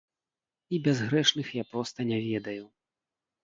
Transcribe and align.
І 0.77 0.79
бязгрэшных 0.87 1.47
я 1.61 1.67
проста 1.77 1.99
не 2.15 2.19
ведаю. 2.33 2.63